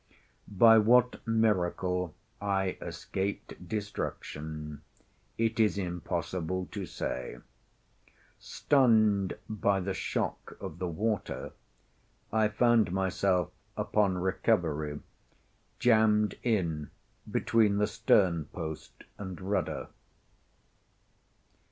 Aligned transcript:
By 0.47 0.79
what 0.79 1.19
miracle 1.27 2.15
I 2.41 2.75
escaped 2.81 3.67
destruction, 3.67 4.81
it 5.37 5.59
is 5.59 5.77
impossible 5.77 6.67
to 6.71 6.87
say. 6.87 7.37
Stunned 8.39 9.37
by 9.47 9.79
the 9.79 9.93
shock 9.93 10.57
of 10.59 10.79
the 10.79 10.87
water, 10.87 11.51
I 12.33 12.47
found 12.47 12.91
myself, 12.91 13.51
upon 13.77 14.17
recovery, 14.17 15.01
jammed 15.77 16.33
in 16.41 16.89
between 17.29 17.77
the 17.77 17.85
stern 17.85 18.45
post 18.45 19.03
and 19.19 19.39
rudder. 19.39 19.89